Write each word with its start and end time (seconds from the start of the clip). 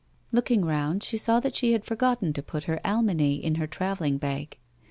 Looking 0.31 0.65
round, 0.65 1.03
she 1.03 1.15
saw 1.19 1.39
that 1.41 1.55
she 1.55 1.73
had 1.73 1.85
forgotten 1.85 2.33
to 2.33 2.41
put 2.41 2.63
her 2.63 2.81
almanac 2.83 3.41
in 3.43 3.55
her 3.61 3.67
travelling 3.67 4.17
bag. 4.17 4.57